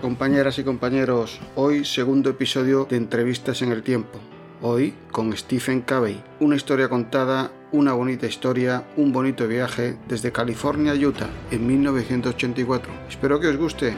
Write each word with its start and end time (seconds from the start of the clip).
compañeras 0.00 0.58
y 0.58 0.64
compañeros, 0.64 1.40
hoy 1.54 1.84
segundo 1.84 2.30
episodio 2.30 2.84
de 2.84 2.96
Entrevistas 2.96 3.62
en 3.62 3.72
el 3.72 3.82
Tiempo. 3.82 4.18
Hoy 4.62 4.94
con 5.10 5.36
Stephen 5.36 5.82
Covey, 5.82 6.22
una 6.40 6.56
historia 6.56 6.88
contada, 6.88 7.50
una 7.72 7.92
bonita 7.92 8.26
historia, 8.26 8.84
un 8.96 9.12
bonito 9.12 9.46
viaje 9.46 9.96
desde 10.08 10.32
California 10.32 10.92
a 10.92 10.94
Utah 10.94 11.28
en 11.50 11.66
1984. 11.66 12.92
Espero 13.08 13.40
que 13.40 13.48
os 13.48 13.56
guste. 13.56 13.94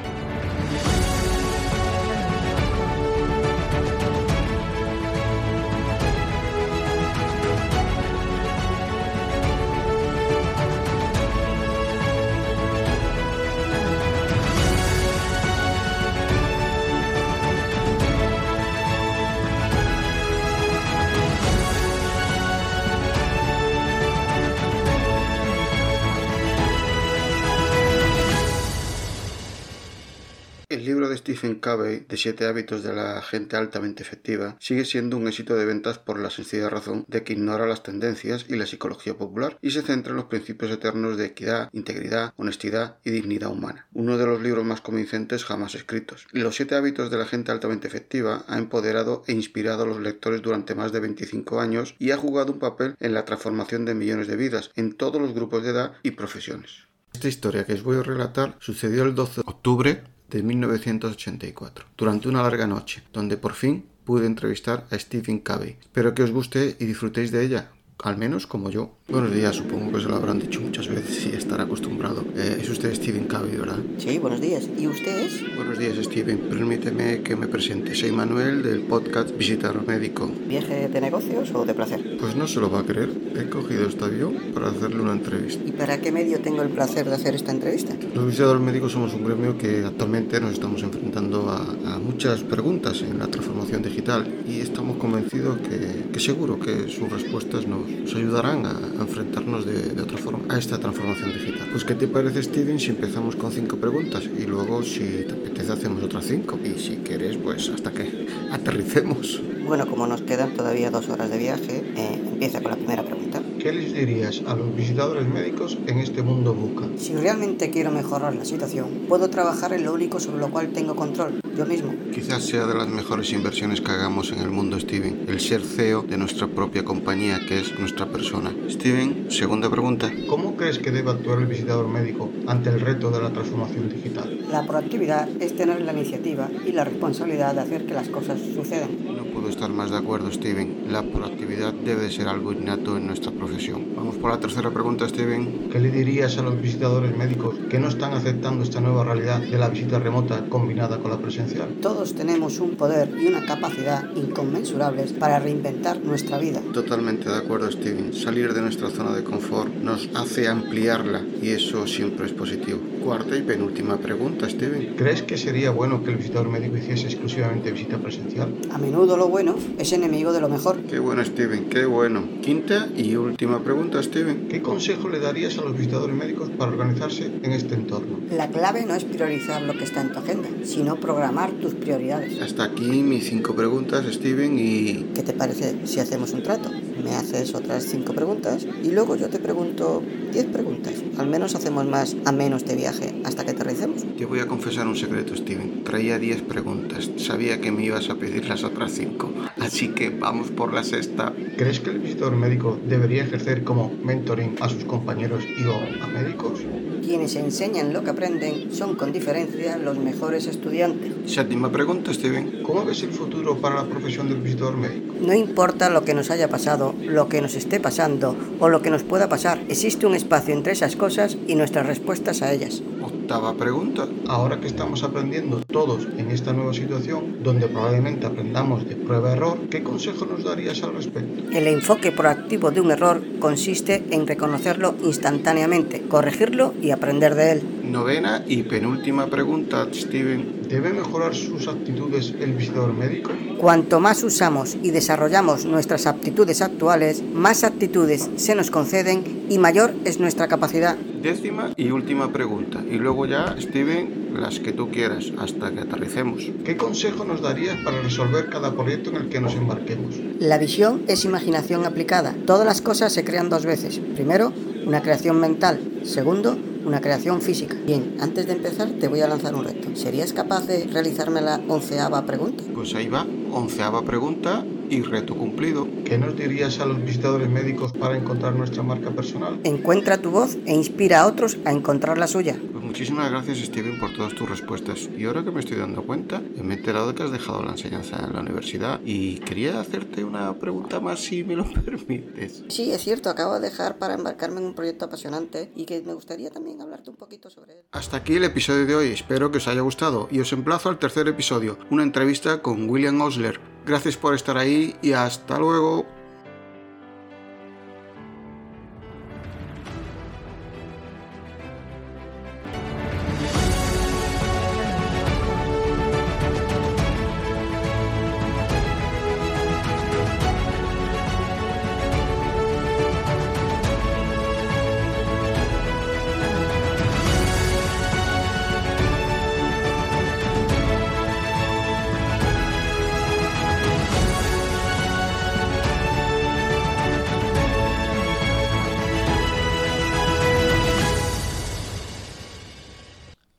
Stephen 31.29 31.57
Covey, 31.57 32.07
de 32.09 32.17
siete 32.17 32.47
hábitos 32.47 32.83
de 32.83 32.95
la 32.95 33.21
gente 33.21 33.59
altamente 33.59 34.03
efectiva, 34.03 34.57
sigue 34.61 34.87
siendo 34.87 35.19
un 35.19 35.29
éxito 35.29 35.57
de 35.57 35.67
ventas 35.67 35.99
por 35.99 36.19
la 36.19 36.31
sencilla 36.31 36.71
razón 36.71 37.05
de 37.07 37.23
que 37.23 37.35
ignora 37.35 37.67
las 37.67 37.83
tendencias 37.83 38.47
y 38.49 38.57
la 38.57 38.65
psicología 38.65 39.19
popular 39.19 39.59
y 39.61 39.73
se 39.73 39.83
centra 39.83 40.13
en 40.13 40.17
los 40.17 40.25
principios 40.25 40.71
eternos 40.71 41.19
de 41.19 41.27
equidad, 41.27 41.69
integridad, 41.75 42.33
honestidad 42.39 42.97
y 43.05 43.11
dignidad 43.11 43.51
humana. 43.51 43.87
Uno 43.93 44.17
de 44.17 44.25
los 44.25 44.41
libros 44.41 44.65
más 44.65 44.81
convincentes 44.81 45.45
jamás 45.45 45.75
escritos. 45.75 46.27
Los 46.33 46.57
siete 46.57 46.77
hábitos 46.77 47.11
de 47.11 47.19
la 47.19 47.27
gente 47.27 47.53
altamente 47.53 47.89
efectiva 47.89 48.47
ha 48.49 48.57
empoderado 48.57 49.23
e 49.27 49.35
inspirado 49.35 49.83
a 49.83 49.87
los 49.87 50.01
lectores 50.01 50.41
durante 50.41 50.75
más 50.75 50.93
de 50.93 51.01
25 51.01 51.61
años 51.61 51.95
y 51.99 52.13
ha 52.13 52.17
jugado 52.17 52.55
un 52.55 52.59
papel 52.59 52.97
en 53.01 53.13
la 53.13 53.27
transformación 53.27 53.85
de 53.85 53.95
millones 53.95 54.29
de 54.29 54.37
vidas 54.37 54.71
en 54.77 54.95
todos 54.95 55.21
los 55.21 55.35
grupos 55.35 55.63
de 55.63 55.73
edad 55.73 55.93
y 56.03 56.13
profesiones. 56.13 56.89
Esta 57.13 57.29
historia 57.29 57.67
que 57.67 57.75
os 57.75 57.83
voy 57.83 57.99
a 57.99 58.03
relatar 58.03 58.57
sucedió 58.61 59.03
el 59.03 59.15
12 59.15 59.43
de 59.43 59.45
octubre 59.47 60.03
de 60.29 60.43
1984, 60.43 61.87
durante 61.97 62.29
una 62.29 62.43
larga 62.43 62.67
noche, 62.67 63.03
donde 63.13 63.37
por 63.37 63.55
fin 63.55 63.87
pude 64.05 64.27
entrevistar 64.27 64.87
a 64.91 64.99
Stephen 64.99 65.41
Covey. 65.41 65.77
Espero 65.81 66.15
que 66.15 66.23
os 66.23 66.31
guste 66.31 66.77
y 66.79 66.85
disfrutéis 66.87 67.31
de 67.31 67.45
ella, 67.45 67.73
al 68.03 68.17
menos 68.17 68.47
como 68.47 68.71
yo. 68.71 68.98
Buenos 69.11 69.33
días, 69.33 69.57
supongo 69.57 69.91
que 69.91 70.03
se 70.03 70.07
lo 70.07 70.17
habrán 70.17 70.39
dicho 70.39 70.61
muchas 70.61 70.87
veces 70.87 71.25
y 71.33 71.35
estará 71.35 71.63
acostumbrado. 71.63 72.27
Eh, 72.37 72.59
es 72.61 72.69
usted 72.69 72.95
Stephen 72.95 73.25
Covey, 73.25 73.57
¿verdad? 73.57 73.79
Sí, 73.97 74.19
buenos 74.19 74.39
días. 74.39 74.69
¿Y 74.79 74.87
usted 74.87 75.21
es? 75.21 75.57
Buenos 75.57 75.79
días, 75.79 75.97
Steven. 75.97 76.37
Permíteme 76.41 77.23
que 77.23 77.35
me 77.35 77.47
presente. 77.49 77.95
Soy 77.95 78.13
Manuel 78.13 78.63
del 78.63 78.83
podcast 78.83 79.35
Visitar 79.35 79.83
Médico. 79.87 80.31
¿Viaje 80.47 80.91
de 80.91 81.01
negocios 81.01 81.51
o 81.55 81.65
de 81.65 81.73
placer? 81.73 82.19
Pues 82.21 82.37
no 82.37 82.47
se 82.47 82.61
lo 82.61 82.71
va 82.71 82.81
a 82.81 82.85
creer. 82.85 83.09
He 83.35 83.49
cogido 83.49 83.89
este 83.89 84.05
avión 84.05 84.35
para 84.53 84.69
hacerle 84.69 85.01
una 85.01 85.13
entrevista. 85.13 85.63
¿Y 85.67 85.73
para 85.73 85.99
qué 86.03 86.13
medio 86.13 86.41
tengo 86.41 86.61
el 86.61 86.69
placer 86.69 87.09
de 87.09 87.15
hacer 87.15 87.35
esta 87.35 87.51
entrevista? 87.53 87.95
Los 88.15 88.27
visitadores 88.27 88.61
médicos 88.61 88.93
somos 88.93 89.15
un 89.15 89.25
gremio 89.25 89.57
que 89.57 89.87
actualmente 89.87 90.39
nos 90.39 90.53
estamos 90.53 90.83
enfrentando 90.83 91.49
a, 91.49 91.95
a 91.95 91.99
muchas 91.99 92.43
preguntas 92.43 93.01
en 93.01 93.19
la 93.19 93.29
transformación 93.29 93.81
digital 93.81 94.43
y 94.47 94.61
estamos 94.61 94.99
convencidos 94.99 95.61
que, 95.61 96.11
que 96.13 96.21
seguro 96.21 96.61
que 96.61 96.91
sus 96.91 97.11
respuestas 97.11 97.67
nos, 97.67 97.89
nos 97.89 98.15
ayudarán 98.15 98.67
a 98.67 98.98
enfrentarnos 99.03 99.65
de, 99.67 99.91
de, 99.95 100.03
otra 100.03 100.19
forma 100.19 100.55
a 100.55 100.59
esta 100.59 100.79
transformación 100.79 101.33
digital. 101.33 101.69
Pues 101.71 101.85
¿qué 101.85 101.95
te 101.95 102.09
parece 102.09 102.43
Steven 102.43 102.79
si 102.79 102.91
empezamos 102.91 103.37
con 103.37 103.53
cinco 103.53 103.77
preguntas 103.77 104.25
y 104.25 104.45
luego 104.45 104.83
si 104.83 105.25
te 105.27 105.33
apetece 105.33 105.73
hacemos 105.73 106.03
otras 106.03 106.25
cinco 106.25 106.59
y 106.65 106.79
si 106.79 106.97
quieres 106.97 107.37
pues 107.37 107.69
hasta 107.69 107.91
que 107.93 108.27
aterricemos? 108.51 109.41
Bueno, 109.67 109.87
como 109.87 110.07
nos 110.07 110.23
quedan 110.23 110.55
todavía 110.55 110.91
dos 110.91 111.09
horas 111.09 111.31
de 111.31 111.39
viaje, 111.39 111.85
eh, 111.97 112.23
empieza 112.33 112.61
con 112.61 112.71
la 112.71 112.77
primera 112.77 113.03
pregunta. 113.03 113.43
¿Qué 113.59 113.73
les 113.73 113.93
dirías 113.93 114.41
a 114.47 114.55
los 114.55 114.75
visitadores 114.77 115.27
médicos 115.27 115.77
en 115.89 115.99
este 115.99 116.23
mundo 116.23 116.55
buca? 116.55 116.87
Si 116.97 117.13
realmente 117.13 117.71
quiero 117.71 117.91
mejorar 117.91 118.37
la 118.37 118.45
situación, 118.45 119.07
puedo 119.09 119.31
trabajar 119.31 119.73
en 119.73 119.85
lo 119.85 119.93
único 119.93 120.21
sobre 120.21 120.39
lo 120.39 120.49
cual 120.49 120.69
tengo 120.69 120.95
control, 120.95 121.41
yo 121.57 121.67
mismo. 121.67 121.93
Quizás 122.15 122.45
sea 122.45 122.67
de 122.67 122.75
las 122.77 122.89
mejores 122.89 123.33
inversiones 123.33 123.81
que 123.81 123.91
hagamos 123.91 124.31
en 124.31 124.39
el 124.41 124.51
mundo, 124.51 124.79
Steven, 124.79 125.25
el 125.27 125.41
ser 125.41 125.63
CEO 125.63 126.03
de 126.03 126.17
nuestra 126.17 126.47
propia 126.47 126.85
compañía, 126.85 127.41
que 127.49 127.59
es 127.59 127.77
nuestra 127.81 128.07
persona. 128.07 128.55
Steven, 128.69 129.27
segunda 129.29 129.69
pregunta. 129.69 130.09
¿Cómo 130.29 130.57
crees 130.57 130.79
que 130.79 130.93
debe 130.93 131.11
actuar 131.11 131.41
el 131.41 131.47
visitador 131.47 131.89
médico 131.89 132.31
ante 132.47 132.71
el 132.71 132.81
reto 132.81 133.11
de 133.11 133.21
la 133.21 133.33
transformación 133.33 133.89
digital? 133.89 134.39
La 134.53 134.65
proactividad 134.67 135.29
es 135.41 135.57
tener 135.57 135.81
la 135.81 135.93
iniciativa 135.93 136.49
y 136.65 136.71
la 136.71 136.85
responsabilidad 136.85 137.55
de 137.55 137.63
hacer 137.63 137.87
que 137.87 137.95
las 137.95 138.09
cosas 138.09 138.39
sucedan. 138.55 139.18
Puedo 139.39 139.51
estar 139.51 139.71
más 139.71 139.93
de 139.93 139.97
acuerdo, 139.97 140.33
Steven. 140.33 140.87
La 140.91 141.01
proactividad 141.01 141.73
debe 141.73 142.03
de 142.03 142.11
ser 142.11 142.27
algo 142.27 142.53
innato 142.53 142.97
en 142.97 143.07
nuestra 143.07 143.31
profesión. 143.31 143.95
Vamos 143.95 144.17
por 144.17 144.33
la 144.33 144.41
tercera 144.41 144.69
pregunta, 144.73 145.09
Steven. 145.09 145.69
¿Qué 145.71 145.79
le 145.79 145.93
dirías 145.93 146.37
a 146.39 146.43
los 146.43 146.61
visitadores 146.61 147.17
médicos 147.17 147.55
que 147.71 147.79
no 147.79 147.87
están 147.87 148.15
aceptando 148.15 148.65
esta 148.65 148.81
nueva 148.81 149.05
realidad 149.05 149.39
de 149.41 149.57
la 149.57 149.69
visita 149.69 150.01
remota 150.01 150.45
combinada 150.49 150.99
con 150.99 151.13
la 151.13 151.19
presencial? 151.19 151.69
Todos 151.81 152.15
tenemos 152.15 152.59
un 152.59 152.75
poder 152.75 153.15
y 153.17 153.29
una 153.29 153.47
capacidad 153.47 154.13
inconmensurables 154.17 155.13
para 155.13 155.39
reinventar 155.39 156.01
nuestra 156.01 156.37
vida. 156.39 156.61
Totalmente 156.73 157.31
de 157.31 157.37
acuerdo, 157.37 157.71
Steven. 157.71 158.13
Salir 158.15 158.53
de 158.53 158.63
nuestra 158.63 158.91
zona 158.91 159.15
de 159.15 159.23
confort 159.23 159.73
nos 159.73 160.09
hace 160.17 160.49
ampliarla 160.49 161.23
y 161.41 161.51
eso 161.51 161.87
siempre 161.87 162.27
es 162.27 162.33
positivo. 162.33 162.81
Cuarta 163.05 163.37
y 163.37 163.43
penúltima 163.43 163.99
pregunta, 163.99 164.51
Steven. 164.51 164.97
¿Crees 164.97 165.23
que 165.23 165.39
sería 165.39 165.71
bueno 165.71 166.03
que 166.03 166.11
el 166.11 166.17
visitador 166.17 166.49
médico 166.49 166.77
hiciese 166.77 167.07
exclusivamente 167.07 167.71
visita 167.71 167.99
presencial? 167.99 168.53
A 168.73 168.79
menudo 168.79 169.17
lo 169.17 169.28
bueno 169.29 169.55
es 169.79 169.93
enemigo 169.93 170.33
de 170.33 170.41
lo 170.41 170.49
mejor. 170.49 170.81
Qué 170.83 170.99
bueno, 170.99 171.25
Steven, 171.25 171.69
qué 171.69 171.85
bueno. 171.85 172.25
Quinta 172.43 172.89
y 172.97 173.15
última 173.17 173.63
pregunta, 173.63 174.03
Steven. 174.03 174.49
¿Qué 174.49 174.63
consejo 174.63 175.09
le 175.09 175.21
darías 175.21 175.59
a 175.59 175.63
los 175.63 175.77
visitadores 175.77 176.17
médicos 176.17 176.51
para 176.51 176.73
organizarse 176.73 177.31
en 177.43 177.53
este 177.53 177.75
entorno? 177.75 178.19
La 178.31 178.49
clave 178.49 178.85
no 178.87 178.95
es 178.95 179.05
priorizar 179.05 179.63
lo 179.63 179.77
que 179.77 179.85
está 179.85 180.01
en 180.01 180.13
tu 180.13 180.19
agenda, 180.19 180.49
sino 180.65 180.97
programar 180.97 181.53
tus 181.53 181.75
prioridades. 181.75 182.41
Hasta 182.41 182.65
aquí 182.65 183.03
mis 183.03 183.29
cinco 183.29 183.55
preguntas, 183.55 184.05
Steven, 184.11 184.59
y... 184.59 185.07
¿Qué 185.15 185.23
te 185.23 185.33
parece 185.33 185.87
si 185.87 186.01
hacemos 186.01 186.33
un 186.33 186.43
trato? 186.43 186.71
Me 187.03 187.15
haces 187.15 187.55
otras 187.55 187.85
cinco 187.85 188.13
preguntas 188.13 188.67
y 188.83 188.91
luego 188.91 189.17
yo 189.17 189.29
te 189.29 189.39
pregunto 189.39 190.03
diez 190.33 190.47
preguntas. 190.47 190.95
Al 191.17 191.29
menos 191.29 191.55
hacemos 191.55 191.87
más 191.87 192.17
a 192.25 192.33
menos 192.33 192.65
de 192.65 192.77
viaje 192.77 193.15
hasta 193.25 193.45
que 193.45 193.53
aterricemos. 193.53 194.05
Te 194.17 194.25
voy 194.25 194.41
a 194.41 194.47
confesar 194.47 194.87
un 194.87 194.97
secreto, 194.97 195.37
Steven. 195.37 195.85
Traía 195.85 196.19
diez 196.19 196.43
preguntas. 196.43 197.11
Sabía 197.17 197.61
que 197.61 197.71
me 197.71 197.85
ibas 197.85 198.11
a 198.11 198.17
pedir 198.17 198.49
las 198.49 198.65
otras 198.65 198.93
cinco. 198.93 199.31
Así 199.69 199.89
que 199.89 200.09
vamos 200.09 200.51
por 200.51 200.73
la 200.73 200.83
sexta. 200.83 201.35
¿Crees 201.59 201.81
que 201.81 201.91
el 201.91 201.99
visitador 201.99 202.35
médico 202.35 202.79
debería 202.89 203.25
ejercer 203.25 203.65
como 203.65 203.93
mentoring 204.03 204.57
a 204.61 204.69
sus 204.71 204.85
compañeros 204.85 205.45
y 205.45 205.63
o 205.67 205.75
a 206.03 206.07
médicos? 206.07 206.61
Quienes 207.05 207.37
enseñan 207.37 207.93
lo 207.93 208.03
que 208.03 208.09
aprenden 208.09 208.73
son 208.73 208.97
con 208.97 209.13
diferencia 209.13 209.77
los 209.77 209.99
mejores 209.99 210.47
estudiantes. 210.47 211.13
Séptima 211.31 211.71
pregunta, 211.71 212.15
Steven. 212.15 212.63
¿Cómo 212.63 212.87
ves 212.87 213.03
el 213.03 213.11
futuro 213.11 213.59
para 213.59 213.75
la 213.75 213.85
profesión 213.85 214.31
del 214.31 214.41
visitador 214.41 214.79
médico? 214.79 215.15
No 215.21 215.35
importa 215.35 215.91
lo 215.91 216.03
que 216.03 216.15
nos 216.15 216.31
haya 216.31 216.49
pasado, 216.49 216.95
lo 217.03 217.29
que 217.29 217.43
nos 217.43 217.55
esté 217.55 217.79
pasando 217.79 218.35
o 218.61 218.71
lo 218.71 218.81
que 218.81 218.89
nos 218.89 219.03
pueda 219.03 219.29
pasar, 219.29 219.61
existe 219.69 220.07
un 220.07 220.15
espacio 220.15 220.55
entre 220.55 220.73
esas 220.73 220.97
cosas 220.97 221.37
y 221.47 221.57
nuestras 221.57 221.87
respuestas 221.87 222.41
a 222.41 222.55
ellas. 222.55 222.83
Octava 223.29 223.53
pregunta. 223.53 224.09
Ahora 224.27 224.59
que 224.59 224.69
estamos 224.69 225.05
aprendiendo 225.05 225.61
todos 225.61 226.09
en 226.17 226.31
esta 226.31 226.55
nueva 226.55 226.73
situación, 226.73 227.43
donde 227.43 227.69
probablemente 227.69 228.27
aprendamos 228.27 228.89
de 228.89 228.97
prueba-error, 228.97 229.69
¿qué 229.69 229.83
consejo 229.83 230.25
nos 230.25 230.45
darías 230.45 230.83
al 230.83 230.95
respecto? 230.95 231.43
El 231.53 231.67
enfoque 231.67 232.11
proactivo 232.11 232.71
de 232.71 232.81
un 232.81 232.91
error 232.91 233.23
consiste 233.39 234.03
en 234.13 234.27
reconocerlo 234.27 234.95
instantáneamente, 235.05 236.01
corregirlo 236.09 236.73
y 236.81 236.91
aprender 236.91 237.35
de 237.35 237.53
él. 237.53 237.63
Novena 237.85 238.45
y 238.47 238.63
penúltima 238.63 239.27
pregunta, 239.27 239.87
Steven. 239.93 240.63
¿Debe 240.67 240.95
mejorar 240.95 241.35
sus 241.35 241.69
aptitudes 241.69 242.35
el 242.41 242.55
visitador 242.55 242.95
médico? 242.95 243.31
Cuanto 243.59 244.01
más 244.01 244.23
usamos 244.23 244.79
y 244.83 244.91
desarrollamos 244.91 245.67
nuestras 245.67 246.07
aptitudes 246.07 246.63
actuales, 246.63 247.23
más 247.23 247.63
aptitudes 247.63 248.31
se 248.37 248.55
nos 248.55 248.71
conceden 248.71 249.45
y 249.51 249.59
mayor 249.59 249.93
es 250.07 250.19
nuestra 250.19 250.49
capacidad. 250.49 250.97
Décima 251.23 251.73
y 251.77 251.91
última 251.91 252.33
pregunta. 252.33 252.83
Y 252.89 252.97
luego 252.97 253.27
ya, 253.27 253.57
Steven, 253.59 254.31
las 254.39 254.61
que 254.61 254.73
tú 254.73 254.91
quieras, 254.91 255.33
hasta 255.39 255.73
que 255.73 255.81
aterricemos. 255.81 256.43
¿Qué 256.65 256.77
consejo 256.77 257.25
nos 257.25 257.43
darías 257.43 257.77
para 257.85 258.01
resolver 258.01 258.49
cada 258.51 258.73
proyecto 258.73 259.11
en 259.11 259.17
el 259.17 259.29
que 259.29 259.41
nos 259.41 259.55
embarquemos? 259.55 260.15
La 260.39 260.59
visión 260.59 261.03
es 261.09 261.25
imaginación 261.25 261.85
aplicada. 261.85 262.35
Todas 262.47 262.67
las 262.67 262.81
cosas 262.81 263.13
se 263.13 263.25
crean 263.25 263.51
dos 263.51 263.67
veces. 263.67 263.99
Primero, 264.15 264.53
una 264.87 265.03
creación 265.03 265.41
mental. 265.41 265.81
Segundo, 266.05 266.57
una 266.85 267.01
creación 267.01 267.43
física. 267.43 267.77
Bien, 267.87 268.17
antes 268.21 268.47
de 268.47 268.53
empezar 268.53 268.89
te 269.01 269.09
voy 269.09 269.21
a 269.21 269.29
lanzar 269.29 269.55
un 269.55 269.65
reto. 269.65 269.95
¿Serías 269.95 270.33
capaz 270.33 270.67
de 270.67 270.87
realizarme 270.87 271.41
la 271.41 271.61
onceava 271.69 272.25
pregunta? 272.25 272.65
Pues 272.75 272.95
ahí 272.95 273.09
va, 273.09 273.27
onceava 273.53 274.03
pregunta 274.03 274.65
y 274.91 275.03
reto 275.03 275.37
cumplido. 275.37 275.87
¿Qué 276.05 276.19
nos 276.19 276.37
dirías 276.37 276.81
a 276.81 276.87
los 276.87 277.03
visitadores 277.05 277.49
médicos 277.49 277.93
para 277.93 278.17
encontrar 278.17 278.55
nuestra 278.55 278.83
marca 278.83 279.11
personal? 279.11 279.61
Encuentra 279.65 280.19
tu 280.19 280.31
voz 280.31 280.59
e 280.67 280.75
inspira 280.75 281.21
a 281.21 281.27
otros 281.27 281.59
a 281.65 281.73
encontrar 281.73 282.19
la 282.19 282.27
suya. 282.27 282.57
Muchísimas 282.89 283.31
gracias 283.31 283.59
Steven 283.59 284.01
por 284.01 284.15
todas 284.15 284.35
tus 284.35 284.49
respuestas. 284.49 285.11
Y 285.15 285.27
ahora 285.27 285.45
que 285.45 285.51
me 285.51 285.61
estoy 285.61 285.77
dando 285.77 286.03
cuenta, 286.05 286.41
me 286.41 286.73
he 286.73 286.79
enterado 286.79 287.09
de 287.09 287.15
que 287.15 287.23
has 287.23 287.31
dejado 287.31 287.63
la 287.63 287.73
enseñanza 287.73 288.17
en 288.25 288.33
la 288.33 288.41
universidad 288.41 288.99
y 289.05 289.41
quería 289.41 289.79
hacerte 289.79 290.25
una 290.25 290.59
pregunta 290.59 290.99
más 290.99 291.21
si 291.21 291.45
me 291.45 291.55
lo 291.55 291.71
permites. 291.85 292.65
Sí, 292.69 292.91
es 292.91 293.03
cierto, 293.03 293.29
acabo 293.29 293.61
de 293.61 293.69
dejar 293.69 293.99
para 293.99 294.15
embarcarme 294.15 294.61
en 294.61 294.69
un 294.69 294.75
proyecto 294.75 295.05
apasionante 295.05 295.71
y 295.77 295.85
que 295.85 296.01
me 296.01 296.15
gustaría 296.15 296.51
también 296.51 296.81
hablarte 296.81 297.11
un 297.11 297.17
poquito 297.17 297.51
sobre 297.51 297.75
él. 297.75 297.81
Hasta 297.93 298.17
aquí 298.17 298.37
el 298.37 298.45
episodio 298.45 298.87
de 298.87 298.97
hoy, 298.97 299.09
espero 299.09 299.51
que 299.51 299.59
os 299.59 299.69
haya 299.69 299.83
gustado 299.83 300.27
y 300.31 300.41
os 300.41 300.51
emplazo 300.55 300.89
al 300.89 300.99
tercer 300.99 301.29
episodio, 301.29 301.79
una 301.91 302.05
entrevista 302.05 302.63
con 302.63 302.89
William 302.89 303.21
Osler. 303.21 303.61
Gracias 303.85 304.17
por 304.17 304.35
estar 304.35 304.57
ahí 304.57 304.97
y 305.03 305.13
hasta 305.13 305.59
luego. 305.59 306.18